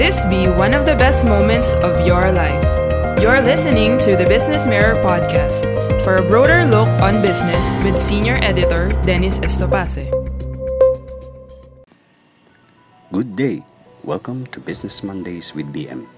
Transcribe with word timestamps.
This 0.00 0.24
be 0.24 0.48
one 0.48 0.72
of 0.72 0.88
the 0.88 0.96
best 0.96 1.28
moments 1.28 1.76
of 1.84 2.06
your 2.06 2.32
life. 2.32 2.64
You're 3.20 3.44
listening 3.44 4.00
to 4.00 4.16
the 4.16 4.24
Business 4.24 4.64
Mirror 4.64 4.96
podcast 5.04 5.68
for 6.02 6.16
a 6.16 6.24
broader 6.24 6.64
look 6.64 6.88
on 7.04 7.20
business 7.20 7.76
with 7.84 8.00
senior 8.00 8.40
editor 8.40 8.96
Dennis 9.04 9.38
Estopace. 9.44 10.08
Good 13.12 13.36
day. 13.36 13.60
Welcome 14.02 14.48
to 14.56 14.64
Business 14.64 15.04
Mondays 15.04 15.54
with 15.54 15.68
BM, 15.68 16.08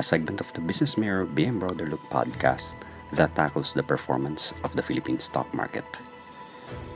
a 0.00 0.02
segment 0.02 0.40
of 0.40 0.48
the 0.56 0.64
Business 0.64 0.96
Mirror 0.96 1.28
BM 1.36 1.60
Broader 1.60 1.92
Look 1.92 2.02
podcast 2.08 2.74
that 3.12 3.36
tackles 3.36 3.76
the 3.76 3.84
performance 3.84 4.56
of 4.64 4.74
the 4.74 4.82
Philippine 4.82 5.20
stock 5.20 5.52
market. 5.52 5.84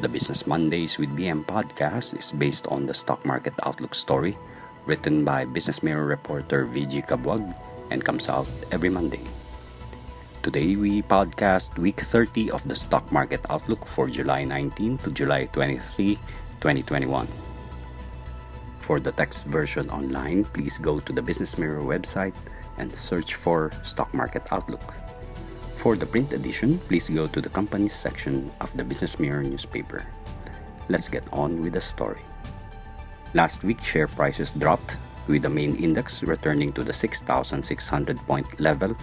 The 0.00 0.08
Business 0.08 0.48
Mondays 0.48 0.96
with 0.96 1.12
BM 1.12 1.44
podcast 1.44 2.16
is 2.16 2.32
based 2.32 2.66
on 2.72 2.86
the 2.86 2.94
stock 2.94 3.26
market 3.28 3.52
outlook 3.62 3.94
story 3.94 4.34
written 4.86 5.24
by 5.24 5.44
Business 5.44 5.82
Mirror 5.82 6.04
reporter 6.04 6.66
VG 6.66 7.08
Cabuag 7.08 7.40
and 7.90 8.04
comes 8.04 8.28
out 8.28 8.46
every 8.70 8.90
Monday. 8.90 9.22
Today 10.42 10.76
we 10.76 11.00
podcast 11.00 11.78
week 11.78 12.00
30 12.00 12.50
of 12.50 12.60
the 12.68 12.76
stock 12.76 13.10
market 13.10 13.40
outlook 13.48 13.86
for 13.88 14.08
July 14.08 14.44
19 14.44 14.98
to 14.98 15.10
July 15.10 15.46
23, 15.56 16.16
2021. 16.60 17.26
For 18.84 19.00
the 19.00 19.12
text 19.12 19.46
version 19.48 19.88
online, 19.88 20.44
please 20.44 20.76
go 20.76 21.00
to 21.00 21.12
the 21.12 21.22
Business 21.22 21.56
Mirror 21.56 21.80
website 21.80 22.36
and 22.76 22.94
search 22.94 23.36
for 23.40 23.72
Stock 23.80 24.12
Market 24.12 24.44
Outlook. 24.52 24.92
For 25.80 25.96
the 25.96 26.04
print 26.04 26.32
edition, 26.32 26.76
please 26.76 27.08
go 27.08 27.26
to 27.26 27.40
the 27.40 27.48
companies 27.48 27.96
section 27.96 28.52
of 28.60 28.76
the 28.76 28.84
Business 28.84 29.18
Mirror 29.18 29.44
newspaper. 29.44 30.04
Let's 30.90 31.08
get 31.08 31.24
on 31.32 31.62
with 31.64 31.72
the 31.72 31.80
story. 31.80 32.20
Last 33.34 33.64
week, 33.64 33.82
share 33.82 34.06
prices 34.06 34.54
dropped, 34.54 34.98
with 35.26 35.42
the 35.42 35.50
main 35.50 35.74
index 35.76 36.22
returning 36.22 36.72
to 36.72 36.84
the 36.84 36.92
6,600 36.92 38.18
point 38.26 38.60
level 38.60 38.96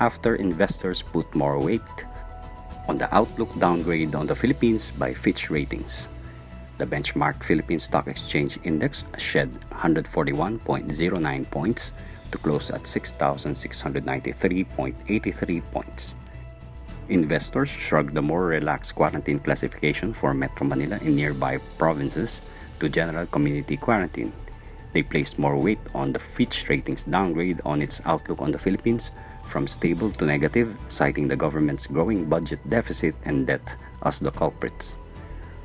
after 0.00 0.34
investors 0.34 1.02
put 1.02 1.32
more 1.34 1.60
weight 1.60 2.06
on 2.88 2.98
the 2.98 3.14
outlook 3.14 3.56
downgrade 3.60 4.16
on 4.16 4.26
the 4.26 4.34
Philippines 4.34 4.90
by 4.90 5.14
Fitch 5.14 5.48
Ratings. 5.50 6.08
The 6.78 6.86
benchmark 6.86 7.44
Philippine 7.44 7.78
Stock 7.78 8.08
Exchange 8.08 8.58
Index 8.64 9.04
shed 9.16 9.52
141.09 9.70 11.50
points 11.50 11.92
to 12.30 12.38
close 12.38 12.70
at 12.70 12.82
6,693.83 12.82 15.62
points. 15.70 16.16
Investors 17.08 17.68
shrugged 17.68 18.14
the 18.14 18.22
more 18.22 18.46
relaxed 18.46 18.94
quarantine 18.94 19.38
classification 19.38 20.12
for 20.12 20.34
Metro 20.34 20.66
Manila 20.66 20.98
and 21.02 21.16
nearby 21.16 21.58
provinces 21.78 22.42
to 22.80 22.88
general 22.88 23.26
community 23.26 23.76
quarantine. 23.76 24.32
They 24.92 25.02
placed 25.02 25.38
more 25.38 25.56
weight 25.56 25.80
on 25.94 26.12
the 26.12 26.18
Fitch 26.18 26.68
Ratings 26.68 27.04
downgrade 27.04 27.60
on 27.64 27.82
its 27.82 28.00
outlook 28.06 28.40
on 28.40 28.50
the 28.50 28.58
Philippines 28.58 29.12
from 29.44 29.66
stable 29.66 30.10
to 30.12 30.24
negative, 30.24 30.78
citing 30.88 31.28
the 31.28 31.36
government's 31.36 31.86
growing 31.86 32.24
budget 32.26 32.60
deficit 32.68 33.14
and 33.24 33.46
debt 33.46 33.76
as 34.02 34.20
the 34.20 34.30
culprits. 34.30 35.00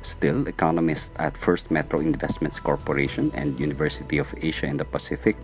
Still, 0.02 0.46
economists 0.48 1.16
at 1.18 1.36
First 1.36 1.70
Metro 1.70 2.00
Investments 2.00 2.60
Corporation 2.60 3.32
and 3.34 3.58
University 3.58 4.18
of 4.18 4.34
Asia 4.40 4.66
and 4.66 4.78
the 4.78 4.84
Pacific 4.84 5.36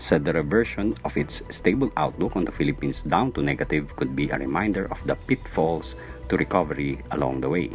said 0.00 0.24
the 0.24 0.32
reversion 0.32 0.96
of 1.04 1.16
its 1.16 1.42
stable 1.48 1.92
outlook 1.96 2.36
on 2.36 2.44
the 2.44 2.52
Philippines 2.52 3.02
down 3.02 3.32
to 3.32 3.42
negative 3.42 3.94
could 3.96 4.16
be 4.16 4.30
a 4.30 4.38
reminder 4.38 4.88
of 4.90 5.04
the 5.06 5.16
pitfalls 5.28 5.96
to 6.28 6.36
recovery 6.36 6.98
along 7.10 7.40
the 7.40 7.48
way. 7.48 7.70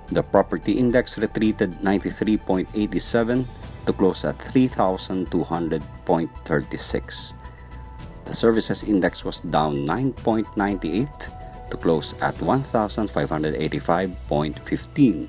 The 0.09 0.23
property 0.23 0.79
index 0.79 1.19
retreated 1.19 1.73
93.87 1.83 3.45
to 3.85 3.93
close 3.93 4.25
at 4.25 4.39
3,200.36. 4.39 7.35
The 8.25 8.35
services 8.35 8.85
index 8.85 9.23
was 9.25 9.41
down 9.41 9.85
9.98 9.87 11.71
to 11.71 11.77
close 11.77 12.15
at 12.23 12.37
1,585.15. 12.37 15.29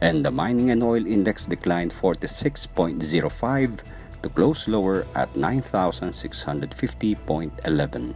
And 0.00 0.24
the 0.26 0.32
mining 0.32 0.70
and 0.70 0.82
oil 0.82 1.06
index 1.06 1.46
declined 1.46 1.92
46.05 1.92 3.80
to 4.22 4.30
close 4.30 4.66
lower 4.66 5.04
at 5.14 5.28
9,650.11. 5.34 8.14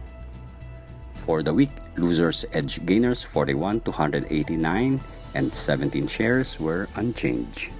For 1.27 1.43
the 1.43 1.53
week, 1.53 1.71
losers 1.97 2.45
edged 2.53 2.85
gainers 2.85 3.23
41 3.23 3.81
to 3.81 3.91
189 3.91 5.01
and 5.35 5.53
17 5.53 6.07
shares 6.07 6.59
were 6.59 6.87
unchanged. 6.95 7.71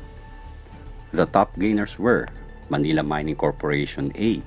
The 1.12 1.26
top 1.26 1.58
gainers 1.58 1.98
were 1.98 2.28
Manila 2.70 3.04
Mining 3.04 3.36
Corporation 3.36 4.12
A, 4.20 4.42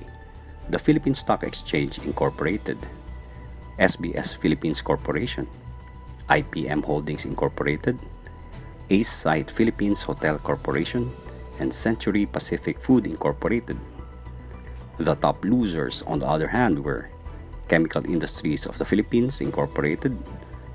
the 0.69 0.77
Philippine 0.77 1.15
Stock 1.15 1.43
Exchange 1.43 1.97
Incorporated, 2.05 2.77
SBS 3.79 4.37
Philippines 4.37 4.81
Corporation, 4.81 5.47
IPM 6.29 6.85
Holdings 6.85 7.25
Incorporated, 7.25 7.97
Acesite 8.89 9.49
Philippines 9.49 10.03
Hotel 10.03 10.37
Corporation, 10.37 11.09
and 11.61 11.69
Century 11.69 12.25
Pacific 12.25 12.81
Food 12.81 13.05
Incorporated. 13.05 13.77
The 14.97 15.13
top 15.13 15.45
losers, 15.45 16.01
on 16.09 16.19
the 16.19 16.27
other 16.27 16.49
hand, 16.49 16.83
were 16.83 17.13
Chemical 17.69 18.01
Industries 18.09 18.65
of 18.65 18.81
the 18.81 18.85
Philippines 18.85 19.39
Incorporated, 19.39 20.17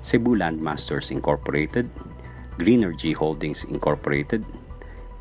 Cebu 0.01 0.39
Landmasters 0.39 1.11
Incorporated, 1.11 1.91
Greenergy 2.57 3.13
Holdings 3.13 3.65
Incorporated, 3.65 4.45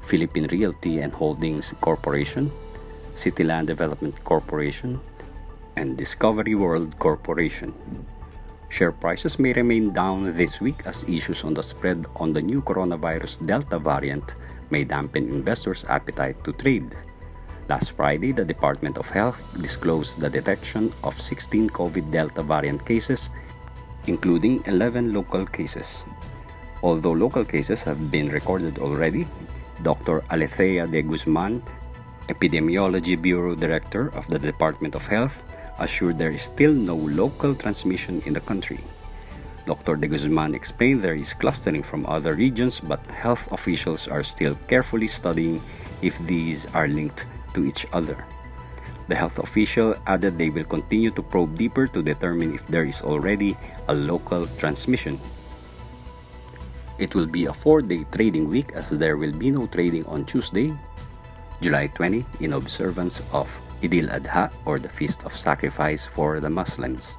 Philippine 0.00 0.46
Realty 0.46 1.02
and 1.02 1.12
Holdings 1.12 1.74
Corporation, 1.82 2.50
Cityland 3.14 3.66
Development 3.66 4.14
Corporation, 4.24 5.00
and 5.76 5.98
Discovery 5.98 6.54
World 6.54 6.98
Corporation. 6.98 7.74
Share 8.68 8.92
prices 8.92 9.38
may 9.38 9.52
remain 9.52 9.92
down 9.92 10.24
this 10.36 10.60
week 10.60 10.82
as 10.86 11.08
issues 11.08 11.44
on 11.44 11.54
the 11.54 11.62
spread 11.62 12.06
on 12.16 12.32
the 12.32 12.42
new 12.42 12.62
coronavirus 12.62 13.46
Delta 13.46 13.78
variant 13.78 14.34
may 14.70 14.84
dampen 14.84 15.28
investors' 15.28 15.86
appetite 15.88 16.42
to 16.44 16.52
trade. 16.52 16.96
Last 17.68 17.92
Friday, 17.92 18.32
the 18.32 18.44
Department 18.44 18.98
of 18.98 19.08
Health 19.08 19.42
disclosed 19.60 20.20
the 20.20 20.30
detection 20.30 20.92
of 21.02 21.18
16 21.18 21.70
COVID 21.70 22.10
Delta 22.10 22.42
variant 22.42 22.84
cases 22.84 23.30
including 24.06 24.62
11 24.66 25.12
local 25.12 25.44
cases. 25.46 26.06
Although 26.82 27.12
local 27.12 27.44
cases 27.44 27.82
have 27.84 28.10
been 28.10 28.28
recorded 28.28 28.78
already, 28.78 29.26
Dr. 29.82 30.22
Alethea 30.30 30.86
de 30.86 31.02
Guzman, 31.02 31.62
Epidemiology 32.28 33.20
Bureau 33.20 33.54
Director 33.54 34.08
of 34.14 34.26
the 34.28 34.38
Department 34.38 34.94
of 34.94 35.06
Health, 35.06 35.42
assured 35.78 36.18
there 36.18 36.30
is 36.30 36.42
still 36.42 36.72
no 36.72 36.96
local 36.96 37.54
transmission 37.54 38.22
in 38.26 38.32
the 38.32 38.40
country. 38.40 38.80
Dr. 39.66 39.96
De 39.96 40.06
Guzman 40.06 40.54
explained 40.54 41.02
there 41.02 41.18
is 41.18 41.34
clustering 41.34 41.82
from 41.82 42.06
other 42.06 42.34
regions, 42.34 42.80
but 42.80 43.04
health 43.10 43.50
officials 43.50 44.06
are 44.06 44.22
still 44.22 44.54
carefully 44.68 45.08
studying 45.08 45.60
if 46.02 46.18
these 46.26 46.66
are 46.70 46.86
linked 46.86 47.26
to 47.54 47.66
each 47.66 47.84
other. 47.92 48.16
The 49.08 49.14
health 49.14 49.38
official 49.38 49.94
added 50.06 50.38
they 50.38 50.50
will 50.50 50.64
continue 50.64 51.10
to 51.12 51.22
probe 51.22 51.58
deeper 51.58 51.86
to 51.88 52.02
determine 52.02 52.54
if 52.54 52.66
there 52.66 52.84
is 52.84 53.02
already 53.02 53.56
a 53.88 53.94
local 53.94 54.46
transmission. 54.58 55.18
It 56.98 57.14
will 57.14 57.26
be 57.26 57.46
a 57.46 57.52
four 57.52 57.82
day 57.82 58.06
trading 58.10 58.48
week 58.48 58.72
as 58.74 58.90
there 58.90 59.16
will 59.16 59.32
be 59.34 59.50
no 59.50 59.66
trading 59.66 60.06
on 60.06 60.24
Tuesday, 60.24 60.74
July 61.60 61.86
20, 61.88 62.24
in 62.40 62.54
observance 62.54 63.22
of 63.32 63.50
Eid'l 63.82 64.08
Adha 64.08 64.50
or 64.64 64.78
the 64.78 64.88
Feast 64.88 65.24
of 65.24 65.32
Sacrifice 65.32 66.06
for 66.06 66.40
the 66.40 66.50
Muslims. 66.50 67.18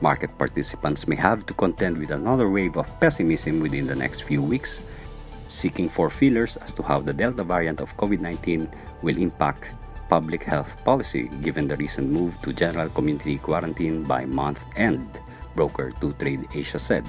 Market 0.00 0.36
participants 0.38 1.06
may 1.06 1.16
have 1.16 1.46
to 1.46 1.54
contend 1.54 1.96
with 1.98 2.10
another 2.10 2.50
wave 2.50 2.76
of 2.76 2.88
pessimism 3.00 3.60
within 3.60 3.86
the 3.86 3.94
next 3.94 4.22
few 4.22 4.42
weeks, 4.42 4.82
seeking 5.48 5.88
for 5.88 6.10
feelers 6.10 6.56
as 6.58 6.72
to 6.72 6.82
how 6.82 7.00
the 7.00 7.12
Delta 7.12 7.44
variant 7.44 7.80
of 7.80 7.96
COVID 7.96 8.20
19 8.20 8.68
will 9.02 9.18
impact 9.18 9.72
public 10.08 10.44
health 10.44 10.82
policy 10.84 11.28
given 11.42 11.66
the 11.66 11.76
recent 11.76 12.10
move 12.10 12.40
to 12.42 12.52
general 12.52 12.88
community 12.90 13.38
quarantine 13.38 14.02
by 14.02 14.24
month 14.24 14.66
end, 14.76 15.20
broker 15.56 15.92
2Trade 16.00 16.54
Asia 16.54 16.78
said. 16.78 17.04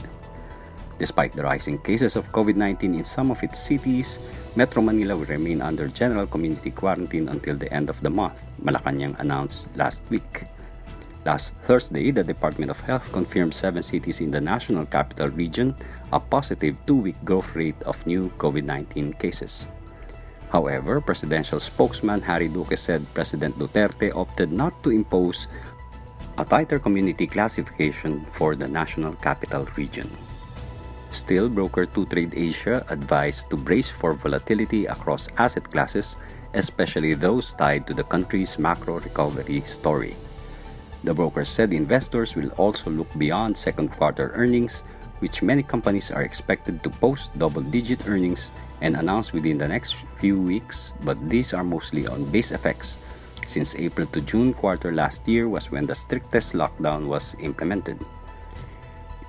Despite 0.98 1.34
the 1.34 1.44
rising 1.44 1.78
cases 1.80 2.16
of 2.16 2.32
COVID 2.32 2.56
19 2.56 2.96
in 2.96 3.04
some 3.04 3.30
of 3.30 3.44
its 3.44 3.60
cities, 3.60 4.24
Metro 4.56 4.82
Manila 4.82 5.18
will 5.18 5.28
remain 5.28 5.62
under 5.62 5.88
general 5.92 6.26
community 6.26 6.72
quarantine 6.72 7.28
until 7.28 7.58
the 7.58 7.72
end 7.74 7.90
of 7.90 8.00
the 8.00 8.10
month, 8.10 8.48
Malacanang 8.64 9.20
announced 9.20 9.68
last 9.76 10.08
week. 10.10 10.48
Last 11.26 11.58
Thursday, 11.66 12.12
the 12.12 12.24
Department 12.24 12.70
of 12.72 12.80
Health 12.80 13.12
confirmed 13.12 13.54
seven 13.54 13.84
cities 13.84 14.22
in 14.22 14.32
the 14.32 14.40
National 14.40 14.86
Capital 14.86 15.28
Region 15.34 15.76
a 16.14 16.20
positive 16.20 16.78
two 16.86 17.02
week 17.02 17.20
growth 17.26 17.56
rate 17.58 17.82
of 17.84 18.00
new 18.08 18.30
COVID 18.38 18.64
19 18.64 19.14
cases. 19.20 19.68
However, 20.54 21.02
presidential 21.02 21.60
spokesman 21.60 22.22
Harry 22.22 22.48
Roque 22.48 22.78
said 22.78 23.04
President 23.14 23.58
Duterte 23.60 24.16
opted 24.16 24.54
not 24.54 24.80
to 24.84 24.94
impose 24.94 25.50
a 26.38 26.46
tighter 26.46 26.80
community 26.80 27.28
classification 27.28 28.24
for 28.30 28.56
the 28.56 28.68
National 28.68 29.12
Capital 29.20 29.68
Region. 29.76 30.08
Still, 31.16 31.48
broker 31.48 31.88
2Trade 31.88 32.36
Asia 32.36 32.84
advised 32.92 33.48
to 33.50 33.56
brace 33.56 33.88
for 33.88 34.20
volatility 34.20 34.84
across 34.84 35.32
asset 35.40 35.64
classes, 35.64 36.20
especially 36.54 37.16
those 37.16 37.56
tied 37.56 37.88
to 37.88 37.94
the 37.96 38.04
country's 38.04 38.60
macro 38.60 39.00
recovery 39.00 39.62
story. 39.62 40.12
The 41.08 41.14
broker 41.16 41.48
said 41.48 41.72
investors 41.72 42.36
will 42.36 42.52
also 42.60 42.92
look 42.92 43.08
beyond 43.16 43.56
second 43.56 43.96
quarter 43.96 44.36
earnings, 44.36 44.84
which 45.24 45.40
many 45.40 45.64
companies 45.64 46.12
are 46.12 46.28
expected 46.28 46.84
to 46.84 46.92
post 47.00 47.32
double 47.40 47.64
digit 47.64 48.04
earnings 48.12 48.52
and 48.82 49.00
announce 49.00 49.32
within 49.32 49.58
the 49.58 49.72
next 49.72 49.96
few 50.20 50.36
weeks, 50.36 50.92
but 51.08 51.16
these 51.30 51.56
are 51.56 51.64
mostly 51.64 52.06
on 52.12 52.28
base 52.28 52.52
effects 52.52 53.00
since 53.48 53.80
April 53.80 54.06
to 54.12 54.20
June 54.20 54.52
quarter 54.52 54.92
last 54.92 55.30
year 55.32 55.48
was 55.48 55.72
when 55.72 55.88
the 55.88 55.96
strictest 55.96 56.60
lockdown 56.60 57.08
was 57.08 57.40
implemented. 57.40 58.04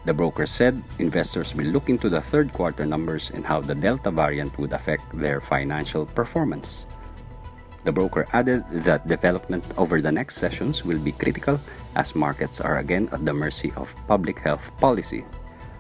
The 0.06 0.14
broker 0.14 0.47
said 0.47 0.79
investors 1.00 1.53
will 1.58 1.67
look 1.67 1.91
into 1.91 2.08
the 2.08 2.23
third 2.23 2.55
quarter 2.55 2.87
numbers 2.87 3.35
and 3.35 3.44
how 3.44 3.61
the 3.61 3.75
Delta 3.75 4.12
variant 4.12 4.56
would 4.56 4.73
affect 4.73 5.03
their 5.11 5.41
financial 5.41 6.06
performance. 6.06 6.87
The 7.82 7.91
broker 7.91 8.25
added 8.32 8.62
that 8.87 9.08
development 9.08 9.67
over 9.76 10.00
the 10.00 10.12
next 10.14 10.37
sessions 10.38 10.85
will 10.85 11.03
be 11.03 11.11
critical 11.11 11.58
as 11.97 12.14
markets 12.14 12.61
are 12.61 12.79
again 12.79 13.08
at 13.11 13.26
the 13.26 13.35
mercy 13.35 13.73
of 13.75 13.94
public 14.06 14.38
health 14.38 14.70
policy. 14.79 15.26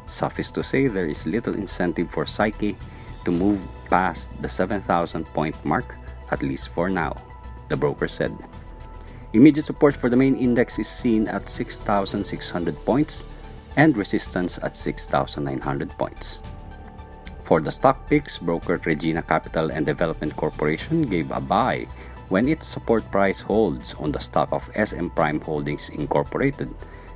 Suffice 0.06 0.50
to 0.58 0.62
say, 0.62 0.88
there 0.88 1.06
is 1.06 1.26
little 1.26 1.54
incentive 1.54 2.10
for 2.10 2.24
PSEi 2.24 2.74
to 3.24 3.30
move 3.30 3.62
past 3.90 4.34
the 4.42 4.48
7,000 4.48 5.22
point 5.34 5.54
mark, 5.64 5.94
at 6.32 6.42
least 6.42 6.70
for 6.74 6.90
now, 6.90 7.14
the 7.68 7.76
broker 7.76 8.08
said. 8.08 8.34
Immediate 9.32 9.62
support 9.62 9.94
for 9.94 10.10
the 10.10 10.16
main 10.16 10.34
index 10.34 10.78
is 10.80 10.88
seen 10.88 11.28
at 11.28 11.48
6,600 11.48 12.74
points 12.84 13.26
and 13.76 13.96
resistance 13.96 14.58
at 14.62 14.76
6,900 14.76 15.90
points. 15.96 16.40
For 17.44 17.60
the 17.60 17.70
stock 17.70 18.08
picks, 18.08 18.38
broker 18.38 18.80
Regina 18.84 19.22
Capital 19.22 19.70
and 19.70 19.86
Development 19.86 20.34
Corporation 20.34 21.02
gave 21.02 21.30
a 21.30 21.40
buy 21.40 21.86
when 22.28 22.48
its 22.48 22.66
support 22.66 23.08
price 23.12 23.40
holds 23.40 23.94
on 23.94 24.10
the 24.10 24.18
stock 24.18 24.50
of 24.50 24.66
SM 24.74 25.14
Prime 25.14 25.40
Holdings 25.40 25.90
Incorporated, 25.90 26.74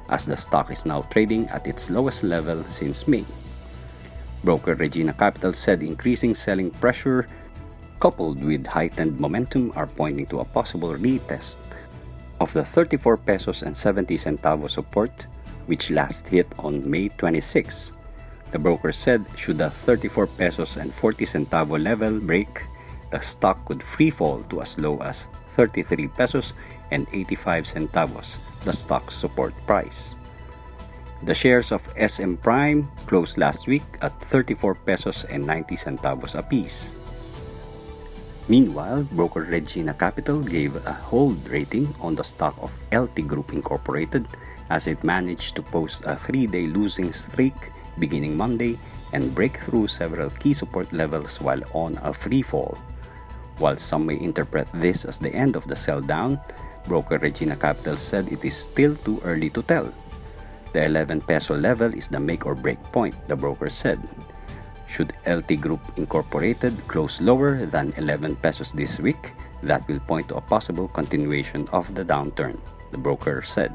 as 0.09 0.27
the 0.27 0.37
stock 0.37 0.71
is 0.71 0.87
now 0.87 1.03
trading 1.11 1.49
at 1.49 1.67
its 1.67 1.91
lowest 1.91 2.23
level 2.23 2.63
since 2.65 3.09
May. 3.09 3.25
Broker 4.45 4.75
Regina 4.75 5.13
Capital 5.13 5.53
said 5.53 5.83
increasing 5.83 6.35
selling 6.35 6.71
pressure 6.71 7.27
coupled 7.99 8.43
with 8.43 8.67
heightened 8.67 9.21
momentum 9.21 9.73
are 9.77 9.87
pointing 9.87 10.27
to 10.27 10.41
a 10.41 10.45
possible 10.45 10.95
retest 10.95 11.59
of 12.41 12.53
the 12.55 12.65
34 12.65 13.19
pesos 13.19 13.63
and 13.63 13.77
70 13.77 14.17
centavos 14.17 14.71
support 14.71 15.29
which 15.67 15.91
last 15.91 16.29
hit 16.29 16.47
on 16.59 16.89
May 16.89 17.09
26. 17.09 17.93
The 18.51 18.59
broker 18.59 18.93
said 18.93 19.27
should 19.37 19.59
the 19.59 19.71
34 19.71 20.27
pesos 20.27 20.77
and 20.77 20.93
40 20.93 21.25
centavo 21.25 21.83
level 21.83 22.19
break, 22.21 22.67
the 23.11 23.21
stock 23.21 23.65
could 23.67 23.83
free 23.83 24.11
fall 24.11 24.43
to 24.51 24.61
as 24.61 24.79
low 24.79 24.99
as 24.99 25.29
33 25.49 26.09
pesos 26.09 26.55
and 26.91 27.07
85 27.13 27.65
centavos, 27.65 28.39
the 28.65 28.73
stock's 28.73 29.15
support 29.15 29.55
price. 29.67 30.15
The 31.23 31.35
shares 31.35 31.71
of 31.71 31.85
SM 32.01 32.41
Prime 32.41 32.89
closed 33.07 33.37
last 33.37 33.69
week 33.69 33.85
at 34.01 34.17
34 34.25 34.75
pesos 34.87 35.25
and 35.25 35.45
90 35.47 35.77
centavos 35.77 36.39
apiece. 36.39 36.95
Meanwhile, 38.49 39.05
broker 39.13 39.47
Regina 39.47 39.95
Capital 39.95 40.43
gave 40.43 40.75
a 40.87 40.93
hold 40.93 41.39
rating 41.49 41.95
on 42.01 42.17
the 42.17 42.25
stock 42.25 42.57
of 42.59 42.73
LT 42.91 43.29
Group 43.29 43.53
Incorporated 43.53 44.27
as 44.71 44.87
it 44.87 45.03
managed 45.05 45.57
to 45.57 45.63
post 45.63 46.07
a 46.07 46.17
three 46.17 46.47
day 46.47 46.67
losing 46.67 47.13
streak 47.13 47.55
beginning 47.99 48.37
Monday 48.37 48.79
and 49.13 49.35
break 49.35 49.59
through 49.59 49.87
several 49.87 50.31
key 50.39 50.55
support 50.55 50.93
levels 50.93 51.41
while 51.41 51.61
on 51.75 51.99
a 52.03 52.15
free 52.15 52.43
fall. 52.43 52.79
While 53.59 53.77
some 53.77 54.07
may 54.07 54.19
interpret 54.19 54.69
this 54.73 55.05
as 55.05 55.19
the 55.19 55.35
end 55.35 55.55
of 55.55 55.67
the 55.69 55.77
sell 55.77 56.01
down, 56.01 56.41
broker 56.87 57.19
Regina 57.19 57.57
Capital 57.57 57.97
said 57.97 58.33
it 58.33 58.45
is 58.45 58.57
still 58.57 58.97
too 58.97 59.21
early 59.23 59.51
to 59.51 59.63
tell. 59.63 59.93
The 60.73 60.87
11 60.87 61.23
peso 61.23 61.59
level 61.59 61.93
is 61.93 62.09
the 62.09 62.21
make 62.21 62.47
or 62.47 62.55
break 62.55 62.81
point, 62.95 63.15
the 63.29 63.37
broker 63.37 63.69
said. 63.69 63.99
Should 64.87 65.13
LT 65.27 65.61
Group 65.61 65.83
Incorporated 65.99 66.75
close 66.89 67.21
lower 67.21 67.67
than 67.67 67.93
11 67.99 68.37
pesos 68.37 68.73
this 68.73 68.99
week, 68.99 69.35
that 69.63 69.87
will 69.89 70.01
point 70.01 70.29
to 70.29 70.37
a 70.37 70.41
possible 70.41 70.89
continuation 70.89 71.69
of 71.73 71.93
the 71.95 72.05
downturn, 72.05 72.59
the 72.93 72.99
broker 72.99 73.43
said. 73.43 73.75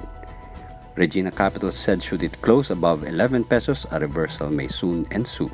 Regina 0.95 1.29
Capital 1.29 1.71
said 1.71 2.01
should 2.01 2.23
it 2.23 2.41
close 2.41 2.71
above 2.71 3.03
11 3.03 3.43
pesos, 3.43 3.85
a 3.91 3.99
reversal 3.99 4.49
may 4.49 4.67
soon 4.67 5.05
ensue. 5.11 5.51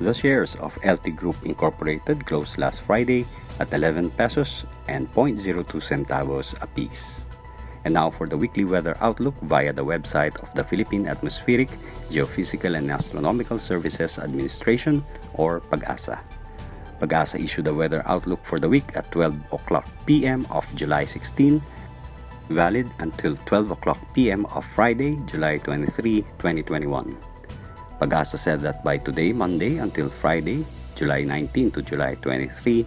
The 0.00 0.12
shares 0.12 0.56
of 0.56 0.76
LT 0.82 1.14
Group 1.14 1.36
Incorporated 1.46 2.26
closed 2.26 2.58
last 2.58 2.82
Friday 2.82 3.26
at 3.60 3.72
11 3.72 4.10
pesos 4.18 4.66
and 4.88 5.06
0.02 5.14 5.78
centavos 5.78 6.60
apiece. 6.60 7.28
And 7.84 7.94
now 7.94 8.10
for 8.10 8.26
the 8.26 8.36
weekly 8.36 8.64
weather 8.64 8.96
outlook 9.00 9.38
via 9.42 9.72
the 9.72 9.84
website 9.84 10.34
of 10.42 10.52
the 10.54 10.64
Philippine 10.64 11.06
Atmospheric, 11.06 11.68
Geophysical 12.10 12.76
and 12.76 12.90
Astronomical 12.90 13.60
Services 13.60 14.18
Administration 14.18 15.04
or 15.34 15.60
PAGASA. 15.70 16.18
PAGASA 16.98 17.38
issued 17.38 17.66
the 17.66 17.74
weather 17.74 18.02
outlook 18.06 18.42
for 18.42 18.58
the 18.58 18.68
week 18.68 18.96
at 18.96 19.12
12 19.12 19.52
o'clock 19.52 19.86
p.m. 20.06 20.44
of 20.50 20.66
July 20.74 21.04
16 21.04 21.62
valid 22.48 22.90
until 23.00 23.36
12 23.36 23.70
o'clock 23.72 24.00
p.m. 24.14 24.46
of 24.54 24.64
Friday, 24.64 25.16
July 25.26 25.58
23, 25.58 26.22
2021. 26.38 27.16
Pagasa 28.00 28.36
said 28.36 28.60
that 28.60 28.84
by 28.84 28.98
today, 28.98 29.32
Monday, 29.32 29.78
until 29.78 30.08
Friday, 30.08 30.64
July 30.94 31.22
19 31.22 31.70
to 31.72 31.82
July 31.82 32.14
23, 32.20 32.86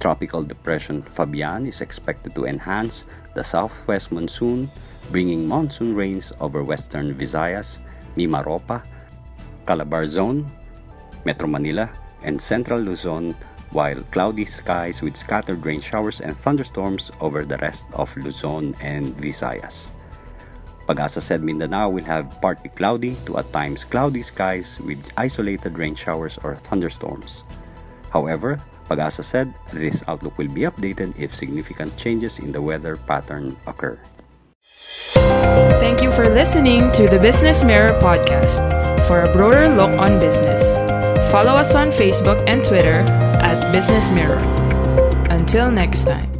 Tropical 0.00 0.42
Depression 0.42 1.02
Fabian 1.02 1.66
is 1.66 1.80
expected 1.80 2.34
to 2.34 2.44
enhance 2.46 3.06
the 3.34 3.44
southwest 3.44 4.12
monsoon, 4.12 4.68
bringing 5.10 5.46
monsoon 5.46 5.94
rains 5.94 6.32
over 6.40 6.62
western 6.62 7.14
Visayas, 7.14 7.80
Mimaropa, 8.16 8.82
Calabarzon, 9.64 10.44
Metro 11.24 11.48
Manila, 11.48 11.90
and 12.22 12.40
Central 12.40 12.80
Luzon 12.80 13.34
while 13.76 14.00
cloudy 14.08 14.48
skies 14.48 15.04
with 15.04 15.20
scattered 15.20 15.60
rain 15.60 15.84
showers 15.84 16.24
and 16.24 16.32
thunderstorms 16.32 17.12
over 17.20 17.44
the 17.44 17.60
rest 17.60 17.92
of 17.92 18.08
Luzon 18.16 18.72
and 18.80 19.12
Visayas. 19.20 19.92
Pagasa 20.88 21.20
said 21.20 21.44
Mindanao 21.44 21.92
will 21.92 22.08
have 22.08 22.40
partly 22.40 22.72
cloudy 22.72 23.20
to 23.28 23.36
at 23.36 23.52
times 23.52 23.84
cloudy 23.84 24.22
skies 24.22 24.80
with 24.80 25.12
isolated 25.20 25.76
rain 25.76 25.92
showers 25.92 26.40
or 26.40 26.56
thunderstorms. 26.56 27.44
However, 28.08 28.56
Pagasa 28.88 29.20
said 29.20 29.52
this 29.76 30.00
outlook 30.08 30.38
will 30.38 30.48
be 30.48 30.64
updated 30.64 31.12
if 31.20 31.36
significant 31.36 31.92
changes 32.00 32.38
in 32.38 32.56
the 32.56 32.62
weather 32.62 32.96
pattern 32.96 33.58
occur. 33.66 34.00
Thank 35.82 36.00
you 36.00 36.08
for 36.12 36.32
listening 36.32 36.88
to 36.92 37.12
the 37.12 37.18
Business 37.18 37.60
Mirror 37.60 38.00
podcast. 38.00 38.64
For 39.04 39.28
a 39.28 39.32
broader 39.32 39.68
look 39.68 39.92
on 40.00 40.18
business, 40.18 40.80
follow 41.28 41.52
us 41.58 41.74
on 41.74 41.90
Facebook 41.90 42.40
and 42.46 42.64
Twitter 42.64 43.04
at 43.40 43.72
Business 43.72 44.10
Mirror. 44.10 44.42
Until 45.30 45.70
next 45.70 46.04
time. 46.04 46.35